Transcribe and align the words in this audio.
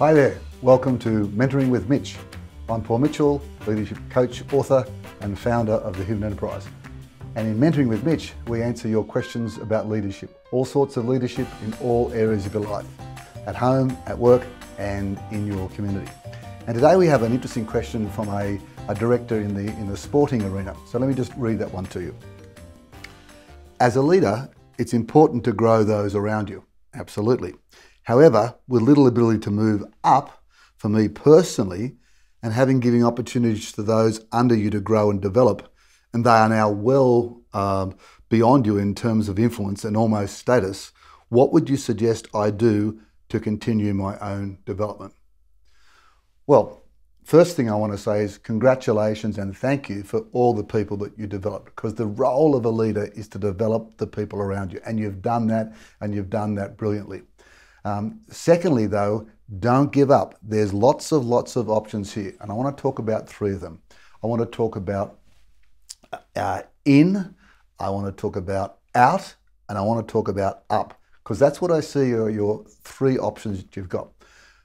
Hi 0.00 0.14
there, 0.14 0.40
welcome 0.62 0.98
to 1.00 1.28
Mentoring 1.28 1.68
with 1.68 1.90
Mitch. 1.90 2.16
I'm 2.70 2.82
Paul 2.82 3.00
Mitchell, 3.00 3.42
leadership 3.66 3.98
coach, 4.08 4.42
author, 4.50 4.86
and 5.20 5.38
founder 5.38 5.74
of 5.74 5.94
the 5.98 6.02
Human 6.06 6.24
Enterprise. 6.24 6.66
And 7.34 7.46
in 7.46 7.58
Mentoring 7.58 7.86
with 7.86 8.02
Mitch, 8.02 8.32
we 8.46 8.62
answer 8.62 8.88
your 8.88 9.04
questions 9.04 9.58
about 9.58 9.90
leadership, 9.90 10.42
all 10.52 10.64
sorts 10.64 10.96
of 10.96 11.06
leadership 11.06 11.46
in 11.66 11.74
all 11.82 12.10
areas 12.14 12.46
of 12.46 12.54
your 12.54 12.62
life, 12.62 12.86
at 13.44 13.54
home, 13.54 13.94
at 14.06 14.18
work, 14.18 14.46
and 14.78 15.20
in 15.32 15.46
your 15.46 15.68
community. 15.68 16.10
And 16.66 16.74
today 16.74 16.96
we 16.96 17.06
have 17.06 17.22
an 17.22 17.32
interesting 17.32 17.66
question 17.66 18.08
from 18.12 18.30
a, 18.30 18.58
a 18.88 18.94
director 18.94 19.38
in 19.38 19.52
the, 19.52 19.70
in 19.72 19.86
the 19.86 19.98
sporting 19.98 20.42
arena. 20.44 20.74
So 20.86 20.98
let 20.98 21.10
me 21.10 21.14
just 21.14 21.34
read 21.36 21.58
that 21.58 21.70
one 21.70 21.84
to 21.88 22.00
you. 22.00 22.16
As 23.80 23.96
a 23.96 24.02
leader, 24.02 24.48
it's 24.78 24.94
important 24.94 25.44
to 25.44 25.52
grow 25.52 25.84
those 25.84 26.14
around 26.14 26.48
you, 26.48 26.64
absolutely. 26.94 27.52
However, 28.04 28.56
with 28.66 28.82
little 28.82 29.06
ability 29.06 29.40
to 29.40 29.50
move 29.50 29.84
up, 30.02 30.42
for 30.76 30.88
me 30.88 31.08
personally, 31.08 31.96
and 32.42 32.52
having 32.52 32.80
given 32.80 33.04
opportunities 33.04 33.72
to 33.72 33.82
those 33.82 34.24
under 34.32 34.54
you 34.54 34.70
to 34.70 34.80
grow 34.80 35.10
and 35.10 35.20
develop, 35.20 35.70
and 36.12 36.24
they 36.24 36.30
are 36.30 36.48
now 36.48 36.70
well 36.70 37.42
um, 37.52 37.94
beyond 38.28 38.64
you 38.64 38.78
in 38.78 38.94
terms 38.94 39.28
of 39.28 39.38
influence 39.38 39.84
and 39.84 39.96
almost 39.96 40.38
status, 40.38 40.92
what 41.28 41.52
would 41.52 41.68
you 41.68 41.76
suggest 41.76 42.28
I 42.34 42.50
do 42.50 43.00
to 43.28 43.38
continue 43.38 43.92
my 43.94 44.18
own 44.18 44.58
development? 44.64 45.14
Well, 46.46 46.82
first 47.24 47.56
thing 47.56 47.70
I 47.70 47.76
want 47.76 47.92
to 47.92 47.98
say 47.98 48.22
is 48.24 48.38
congratulations 48.38 49.38
and 49.38 49.56
thank 49.56 49.88
you 49.88 50.02
for 50.02 50.26
all 50.32 50.54
the 50.54 50.64
people 50.64 50.96
that 50.96 51.16
you 51.16 51.26
developed 51.26 51.66
because 51.66 51.94
the 51.94 52.06
role 52.06 52.56
of 52.56 52.64
a 52.64 52.70
leader 52.70 53.10
is 53.14 53.28
to 53.28 53.38
develop 53.38 53.98
the 53.98 54.06
people 54.06 54.40
around 54.40 54.72
you, 54.72 54.80
and 54.84 54.98
you've 54.98 55.22
done 55.22 55.46
that 55.48 55.74
and 56.00 56.14
you've 56.14 56.30
done 56.30 56.54
that 56.54 56.76
brilliantly. 56.76 57.22
Um, 57.84 58.20
secondly, 58.28 58.86
though, 58.86 59.26
don't 59.58 59.92
give 59.92 60.10
up. 60.10 60.36
There's 60.42 60.72
lots 60.72 61.12
of 61.12 61.26
lots 61.26 61.56
of 61.56 61.68
options 61.68 62.12
here, 62.12 62.34
and 62.40 62.50
I 62.50 62.54
want 62.54 62.76
to 62.76 62.80
talk 62.80 62.98
about 62.98 63.28
three 63.28 63.52
of 63.52 63.60
them. 63.60 63.80
I 64.22 64.26
want 64.26 64.42
to 64.42 64.46
talk 64.46 64.76
about 64.76 65.18
uh, 66.36 66.62
in, 66.84 67.34
I 67.78 67.90
want 67.90 68.06
to 68.06 68.12
talk 68.12 68.36
about 68.36 68.78
out, 68.94 69.34
and 69.68 69.78
I 69.78 69.80
want 69.80 70.06
to 70.06 70.12
talk 70.12 70.28
about 70.28 70.64
up 70.70 71.00
because 71.22 71.38
that's 71.38 71.60
what 71.60 71.70
I 71.70 71.80
see 71.80 72.12
are 72.12 72.28
your 72.28 72.64
three 72.82 73.18
options 73.18 73.62
that 73.62 73.76
you've 73.76 73.88
got. 73.88 74.08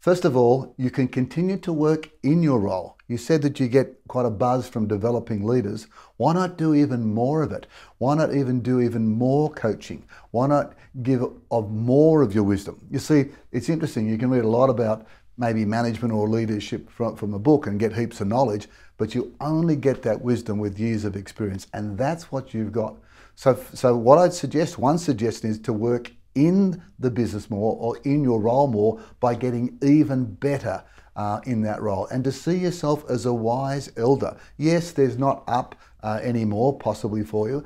First 0.00 0.24
of 0.24 0.36
all, 0.36 0.74
you 0.76 0.90
can 0.90 1.08
continue 1.08 1.56
to 1.58 1.72
work 1.72 2.10
in 2.22 2.42
your 2.42 2.58
role. 2.58 2.97
You 3.08 3.16
said 3.16 3.40
that 3.42 3.58
you 3.58 3.68
get 3.68 3.96
quite 4.06 4.26
a 4.26 4.30
buzz 4.30 4.68
from 4.68 4.86
developing 4.86 5.44
leaders. 5.44 5.86
Why 6.18 6.34
not 6.34 6.58
do 6.58 6.74
even 6.74 7.14
more 7.14 7.42
of 7.42 7.52
it? 7.52 7.66
Why 7.96 8.14
not 8.14 8.34
even 8.34 8.60
do 8.60 8.80
even 8.80 9.06
more 9.08 9.50
coaching? 9.50 10.04
Why 10.30 10.46
not 10.46 10.74
give 11.02 11.24
of 11.50 11.70
more 11.70 12.20
of 12.20 12.34
your 12.34 12.44
wisdom? 12.44 12.86
You 12.90 12.98
see, 12.98 13.30
it's 13.50 13.70
interesting. 13.70 14.06
You 14.06 14.18
can 14.18 14.28
read 14.28 14.44
a 14.44 14.48
lot 14.48 14.68
about 14.68 15.06
maybe 15.38 15.64
management 15.64 16.12
or 16.12 16.28
leadership 16.28 16.90
from, 16.90 17.16
from 17.16 17.32
a 17.32 17.38
book 17.38 17.66
and 17.66 17.80
get 17.80 17.94
heaps 17.94 18.20
of 18.20 18.26
knowledge, 18.26 18.68
but 18.98 19.14
you 19.14 19.34
only 19.40 19.76
get 19.76 20.02
that 20.02 20.20
wisdom 20.20 20.58
with 20.58 20.78
years 20.78 21.04
of 21.04 21.16
experience, 21.16 21.66
and 21.72 21.96
that's 21.96 22.30
what 22.30 22.52
you've 22.52 22.72
got. 22.72 22.96
So, 23.36 23.58
so 23.72 23.96
what 23.96 24.18
I'd 24.18 24.34
suggest, 24.34 24.78
one 24.78 24.98
suggestion 24.98 25.48
is 25.48 25.60
to 25.60 25.72
work 25.72 26.12
in 26.34 26.82
the 26.98 27.10
business 27.10 27.48
more 27.48 27.76
or 27.80 27.96
in 28.04 28.22
your 28.22 28.40
role 28.40 28.66
more 28.66 29.00
by 29.20 29.34
getting 29.34 29.78
even 29.80 30.24
better 30.24 30.84
uh, 31.18 31.40
in 31.44 31.62
that 31.62 31.82
role 31.82 32.06
and 32.06 32.22
to 32.22 32.32
see 32.32 32.56
yourself 32.56 33.04
as 33.10 33.26
a 33.26 33.34
wise 33.34 33.90
elder. 33.96 34.36
Yes, 34.56 34.92
there's 34.92 35.18
not 35.18 35.42
up 35.48 35.74
uh, 36.02 36.20
anymore, 36.22 36.78
possibly 36.78 37.24
for 37.24 37.48
you, 37.50 37.64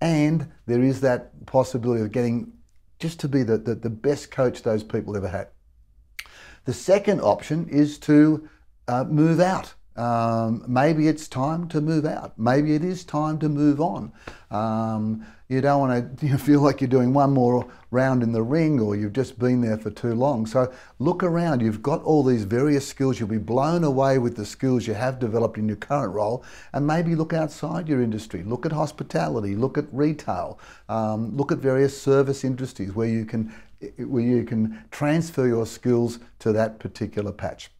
and 0.00 0.50
there 0.66 0.80
is 0.80 1.00
that 1.00 1.44
possibility 1.44 2.02
of 2.02 2.12
getting 2.12 2.52
just 3.00 3.18
to 3.20 3.28
be 3.28 3.42
the, 3.42 3.58
the, 3.58 3.74
the 3.74 3.90
best 3.90 4.30
coach 4.30 4.62
those 4.62 4.84
people 4.84 5.16
ever 5.16 5.28
had. 5.28 5.48
The 6.66 6.72
second 6.72 7.20
option 7.20 7.68
is 7.68 7.98
to 8.00 8.48
uh, 8.86 9.04
move 9.04 9.40
out. 9.40 9.74
Um, 9.96 10.64
maybe 10.66 11.06
it's 11.06 11.28
time 11.28 11.68
to 11.68 11.80
move 11.80 12.04
out. 12.04 12.38
Maybe 12.38 12.74
it 12.74 12.84
is 12.84 13.04
time 13.04 13.38
to 13.38 13.48
move 13.48 13.80
on. 13.80 14.12
Um, 14.50 15.24
you 15.48 15.60
don't 15.60 15.80
want 15.80 16.18
to 16.20 16.38
feel 16.38 16.60
like 16.60 16.80
you're 16.80 16.88
doing 16.88 17.12
one 17.12 17.32
more 17.32 17.66
round 17.90 18.22
in 18.22 18.32
the 18.32 18.42
ring 18.42 18.80
or 18.80 18.96
you've 18.96 19.12
just 19.12 19.38
been 19.38 19.60
there 19.60 19.76
for 19.76 19.90
too 19.90 20.14
long. 20.14 20.46
So 20.46 20.72
look 20.98 21.22
around. 21.22 21.60
You've 21.60 21.82
got 21.82 22.02
all 22.02 22.24
these 22.24 22.44
various 22.44 22.86
skills. 22.86 23.20
You'll 23.20 23.28
be 23.28 23.38
blown 23.38 23.84
away 23.84 24.18
with 24.18 24.36
the 24.36 24.46
skills 24.46 24.86
you 24.86 24.94
have 24.94 25.18
developed 25.18 25.58
in 25.58 25.68
your 25.68 25.76
current 25.76 26.12
role. 26.12 26.44
And 26.72 26.86
maybe 26.86 27.14
look 27.14 27.32
outside 27.32 27.88
your 27.88 28.02
industry. 28.02 28.42
Look 28.42 28.66
at 28.66 28.72
hospitality. 28.72 29.54
Look 29.54 29.78
at 29.78 29.84
retail. 29.92 30.58
Um, 30.88 31.36
look 31.36 31.52
at 31.52 31.58
various 31.58 32.00
service 32.00 32.42
industries 32.42 32.94
where 32.94 33.08
you 33.08 33.24
can 33.24 33.52
where 33.98 34.22
you 34.22 34.44
can 34.44 34.82
transfer 34.90 35.46
your 35.46 35.66
skills 35.66 36.18
to 36.38 36.52
that 36.52 36.78
particular 36.78 37.32
patch. 37.32 37.70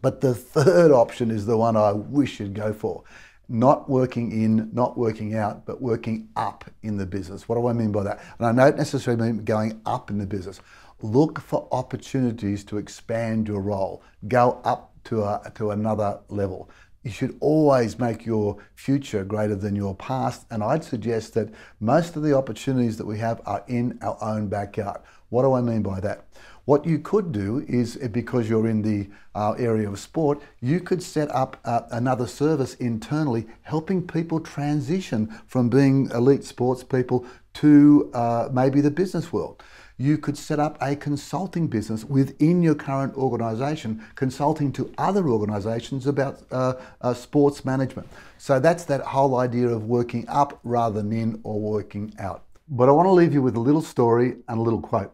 But 0.00 0.20
the 0.20 0.34
third 0.34 0.90
option 0.90 1.30
is 1.30 1.46
the 1.46 1.56
one 1.56 1.76
I 1.76 1.92
wish 1.92 2.40
you'd 2.40 2.54
go 2.54 2.72
for 2.72 3.04
not 3.48 3.88
working 3.88 4.30
in, 4.30 4.70
not 4.72 4.98
working 4.98 5.34
out, 5.34 5.64
but 5.64 5.80
working 5.80 6.28
up 6.36 6.64
in 6.82 6.98
the 6.98 7.06
business. 7.06 7.48
What 7.48 7.56
do 7.56 7.66
I 7.66 7.72
mean 7.72 7.92
by 7.92 8.02
that? 8.02 8.20
And 8.38 8.60
I 8.60 8.70
don't 8.70 8.76
necessarily 8.76 9.32
mean 9.32 9.44
going 9.44 9.80
up 9.86 10.10
in 10.10 10.18
the 10.18 10.26
business. 10.26 10.60
Look 11.00 11.40
for 11.40 11.66
opportunities 11.72 12.64
to 12.64 12.76
expand 12.76 13.48
your 13.48 13.60
role. 13.60 14.02
Go 14.26 14.60
up 14.64 14.92
to, 15.04 15.22
a, 15.22 15.50
to 15.54 15.70
another 15.70 16.20
level. 16.28 16.70
You 17.02 17.10
should 17.10 17.36
always 17.40 17.98
make 17.98 18.26
your 18.26 18.58
future 18.74 19.24
greater 19.24 19.54
than 19.54 19.76
your 19.76 19.94
past. 19.94 20.46
And 20.50 20.62
I'd 20.62 20.84
suggest 20.84 21.34
that 21.34 21.48
most 21.80 22.16
of 22.16 22.22
the 22.22 22.36
opportunities 22.36 22.96
that 22.98 23.06
we 23.06 23.18
have 23.18 23.40
are 23.46 23.64
in 23.68 23.98
our 24.02 24.18
own 24.20 24.48
backyard. 24.48 25.00
What 25.30 25.42
do 25.42 25.52
I 25.52 25.60
mean 25.60 25.82
by 25.82 26.00
that? 26.00 26.24
What 26.64 26.84
you 26.84 26.98
could 26.98 27.32
do 27.32 27.64
is, 27.66 27.96
eh, 28.02 28.08
because 28.08 28.46
you're 28.48 28.68
in 28.68 28.82
the 28.82 29.08
uh, 29.34 29.52
area 29.52 29.88
of 29.88 29.98
sport, 29.98 30.42
you 30.60 30.80
could 30.80 31.02
set 31.02 31.30
up 31.34 31.56
uh, 31.64 31.82
another 31.90 32.26
service 32.26 32.74
internally 32.74 33.46
helping 33.62 34.06
people 34.06 34.38
transition 34.38 35.34
from 35.46 35.70
being 35.70 36.10
elite 36.10 36.44
sports 36.44 36.84
people 36.84 37.24
to 37.54 38.10
uh, 38.12 38.50
maybe 38.52 38.82
the 38.82 38.90
business 38.90 39.32
world. 39.32 39.62
You 40.00 40.16
could 40.16 40.38
set 40.38 40.60
up 40.60 40.78
a 40.80 40.94
consulting 40.94 41.66
business 41.66 42.04
within 42.04 42.62
your 42.62 42.76
current 42.76 43.16
organisation, 43.16 44.04
consulting 44.14 44.70
to 44.74 44.92
other 44.96 45.28
organisations 45.28 46.06
about 46.06 46.40
uh, 46.52 46.74
uh, 47.00 47.14
sports 47.14 47.64
management. 47.64 48.08
So 48.38 48.60
that's 48.60 48.84
that 48.84 49.00
whole 49.00 49.38
idea 49.38 49.66
of 49.66 49.86
working 49.86 50.24
up 50.28 50.60
rather 50.62 51.02
than 51.02 51.12
in 51.12 51.40
or 51.42 51.60
working 51.60 52.14
out. 52.20 52.44
But 52.68 52.88
I 52.88 52.92
want 52.92 53.06
to 53.06 53.12
leave 53.12 53.34
you 53.34 53.42
with 53.42 53.56
a 53.56 53.60
little 53.60 53.82
story 53.82 54.36
and 54.46 54.60
a 54.60 54.62
little 54.62 54.80
quote. 54.80 55.12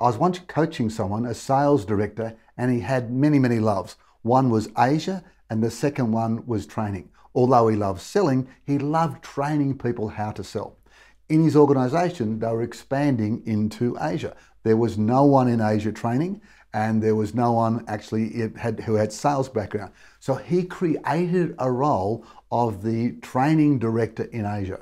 I 0.00 0.04
was 0.04 0.16
once 0.16 0.38
coaching 0.38 0.88
someone, 0.88 1.26
a 1.26 1.34
sales 1.34 1.84
director, 1.84 2.34
and 2.56 2.72
he 2.72 2.80
had 2.80 3.12
many, 3.12 3.38
many 3.38 3.58
loves. 3.58 3.96
One 4.22 4.48
was 4.48 4.70
Asia, 4.78 5.22
and 5.50 5.62
the 5.62 5.70
second 5.70 6.10
one 6.10 6.46
was 6.46 6.64
training. 6.64 7.10
Although 7.34 7.68
he 7.68 7.76
loved 7.76 8.00
selling, 8.00 8.48
he 8.64 8.78
loved 8.78 9.22
training 9.22 9.76
people 9.76 10.08
how 10.08 10.30
to 10.30 10.42
sell. 10.42 10.78
In 11.32 11.44
his 11.44 11.56
organization, 11.56 12.40
they 12.40 12.48
were 12.48 12.62
expanding 12.62 13.42
into 13.46 13.96
Asia. 13.98 14.36
There 14.64 14.76
was 14.76 14.98
no 14.98 15.24
one 15.24 15.48
in 15.48 15.62
Asia 15.62 15.90
training, 15.90 16.42
and 16.74 17.02
there 17.02 17.14
was 17.14 17.34
no 17.34 17.52
one 17.52 17.86
actually 17.88 18.52
had, 18.58 18.80
who 18.80 18.96
had 18.96 19.14
sales 19.14 19.48
background. 19.48 19.92
So 20.20 20.34
he 20.34 20.62
created 20.62 21.54
a 21.58 21.72
role 21.72 22.26
of 22.50 22.82
the 22.82 23.12
training 23.22 23.78
director 23.78 24.24
in 24.24 24.44
Asia. 24.44 24.80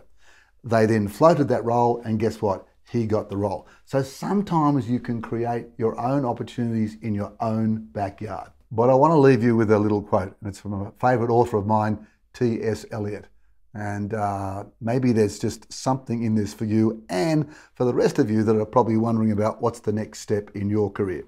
They 0.65 0.87
then 0.87 1.07
floated 1.07 1.47
that 1.51 1.65
role, 1.65 2.03
and 2.05 2.19
guess 2.19 2.43
what? 2.43 2.67
he 2.91 3.07
got 3.07 3.29
the 3.29 3.37
role. 3.37 3.69
So 3.85 4.03
sometimes 4.03 4.91
you 4.91 4.99
can 4.99 5.23
create 5.23 5.67
your 5.79 5.97
own 6.01 6.25
opportunities 6.25 6.97
in 7.03 7.15
your 7.15 7.33
own 7.39 7.87
backyard. 7.93 8.51
But 8.73 8.91
I 8.91 8.95
want 8.95 9.13
to 9.13 9.19
leave 9.19 9.45
you 9.45 9.55
with 9.55 9.71
a 9.71 9.79
little 9.79 10.03
quote, 10.03 10.35
and 10.41 10.49
it's 10.49 10.59
from 10.59 10.73
a 10.73 10.91
favorite 11.01 11.31
author 11.31 11.59
of 11.59 11.67
mine, 11.69 12.05
T.S. 12.33 12.85
Eliot. 12.91 13.27
And 13.73 14.15
uh, 14.15 14.65
maybe 14.81 15.13
there's 15.13 15.39
just 15.39 15.73
something 15.73 16.25
in 16.25 16.35
this 16.35 16.53
for 16.53 16.65
you 16.65 17.05
and 17.09 17.49
for 17.75 17.85
the 17.85 17.95
rest 17.95 18.19
of 18.19 18.31
you 18.31 18.43
that 18.43 18.57
are 18.57 18.67
probably 18.67 18.97
wondering 18.97 19.31
about 19.31 19.63
what's 19.63 19.81
the 19.81 19.93
next 19.93 20.21
step 20.21 20.51
in 20.55 20.69
your 20.69 20.91
career. 20.91 21.25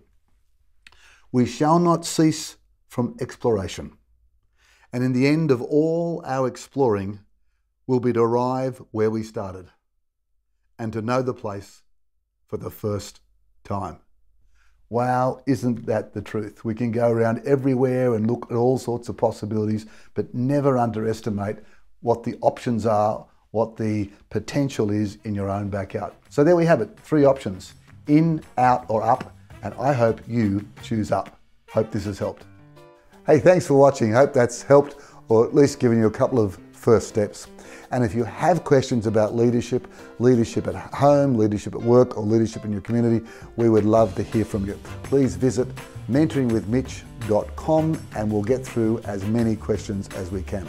We 1.31 1.47
shall 1.47 1.79
not 1.79 2.05
cease 2.05 2.57
from 2.89 3.17
exploration. 3.21 3.97
And 4.93 5.03
in 5.05 5.13
the 5.13 5.27
end 5.27 5.51
of 5.51 5.63
all 5.63 6.23
our 6.27 6.47
exploring 6.47 7.21
will 7.87 8.01
be 8.01 8.13
to 8.13 8.21
arrive 8.21 8.83
where 8.91 9.11
we 9.11 9.23
started 9.23 9.69
and 10.79 10.93
to 10.93 11.01
know 11.01 11.23
the 11.23 11.33
place 11.33 11.83
for 12.47 12.57
the 12.57 12.71
first 12.71 13.21
time. 13.65 14.01
Wow, 14.91 15.41
isn't 15.47 15.87
that 15.87 16.13
the 16.13 16.21
truth? 16.21 16.67
We 16.67 16.75
can 16.75 16.91
go 16.91 17.11
around 17.11 17.43
everywhere 17.47 18.15
and 18.15 18.31
look 18.31 18.47
at 18.51 18.57
all 18.57 18.77
sorts 18.77 19.09
of 19.09 19.17
possibilities, 19.17 19.87
but 20.13 20.35
never 20.35 20.77
underestimate 20.77 21.61
what 22.03 22.23
the 22.23 22.37
options 22.41 22.87
are, 22.87 23.25
what 23.53 23.77
the 23.77 24.11
potential 24.31 24.91
is 24.91 25.19
in 25.25 25.35
your 25.35 25.51
own 25.51 25.69
backyard. 25.69 26.13
So 26.29 26.45
there 26.45 26.57
we 26.57 26.67
have 26.67 26.81
it 26.81 26.91
three 27.01 27.25
options 27.25 27.75
in, 28.07 28.43
out, 28.59 28.85
or 28.89 29.03
up. 29.03 29.35
And 29.63 29.75
I 29.75 29.93
hope 29.93 30.21
you 30.27 30.67
choose 30.83 31.13
up. 31.13 31.39
Hope 31.71 31.91
this 31.91 32.05
has 32.05 32.19
helped. 32.19 32.45
Hey, 33.27 33.39
thanks 33.39 33.67
for 33.67 33.75
watching. 33.75 34.13
Hope 34.13 34.33
that's 34.33 34.63
helped 34.63 34.97
or 35.29 35.47
at 35.47 35.55
least 35.55 35.79
given 35.79 35.99
you 35.99 36.07
a 36.07 36.11
couple 36.11 36.39
of 36.41 36.59
first 36.73 37.09
steps. 37.09 37.47
And 37.93 38.05
if 38.05 38.15
you 38.15 38.25
have 38.25 38.65
questions 38.65 39.07
about 39.07 39.37
leadership, 39.37 39.87
leadership 40.19 40.67
at 40.67 40.75
home, 40.75 41.37
leadership 41.37 41.75
at 41.75 41.83
work, 41.83 42.17
or 42.17 42.25
leadership 42.25 42.65
in 42.65 42.73
your 42.73 42.81
community, 42.81 43.25
we 43.57 43.69
would 43.69 43.85
love 43.85 44.15
to 44.17 44.23
hear 44.23 44.45
from 44.45 44.67
you. 44.67 44.79
Please 45.03 45.37
visit 45.37 45.69
mentoringwithmitch.com 46.11 48.07
and 48.17 48.33
we'll 48.33 48.43
get 48.43 48.67
through 48.67 48.99
as 49.05 49.25
many 49.25 49.55
questions 49.55 50.09
as 50.17 50.31
we 50.31 50.43
can. 50.43 50.67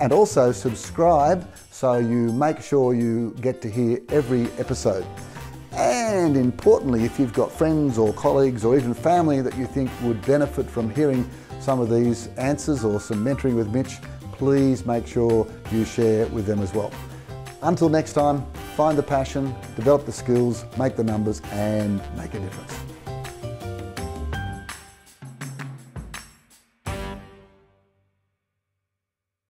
And 0.00 0.12
also 0.12 0.52
subscribe 0.52 1.48
so 1.70 1.94
you 1.94 2.32
make 2.32 2.60
sure 2.60 2.94
you 2.94 3.34
get 3.40 3.60
to 3.62 3.70
hear 3.70 4.00
every 4.10 4.44
episode. 4.58 5.06
And 5.72 6.36
importantly, 6.36 7.04
if 7.04 7.18
you've 7.18 7.32
got 7.32 7.52
friends 7.52 7.98
or 7.98 8.12
colleagues 8.14 8.64
or 8.64 8.76
even 8.76 8.94
family 8.94 9.40
that 9.42 9.56
you 9.56 9.66
think 9.66 9.90
would 10.02 10.24
benefit 10.26 10.68
from 10.68 10.90
hearing 10.90 11.28
some 11.60 11.80
of 11.80 11.90
these 11.90 12.28
answers 12.36 12.84
or 12.84 13.00
some 13.00 13.24
mentoring 13.24 13.54
with 13.54 13.72
Mitch, 13.72 13.98
please 14.32 14.86
make 14.86 15.06
sure 15.06 15.46
you 15.72 15.84
share 15.84 16.26
with 16.28 16.46
them 16.46 16.60
as 16.60 16.72
well. 16.74 16.92
Until 17.62 17.88
next 17.88 18.12
time, 18.12 18.44
find 18.76 18.96
the 18.96 19.02
passion, 19.02 19.54
develop 19.74 20.06
the 20.06 20.12
skills, 20.12 20.64
make 20.78 20.96
the 20.96 21.04
numbers, 21.04 21.40
and 21.52 22.00
make 22.16 22.34
a 22.34 22.40
difference. 22.40 22.87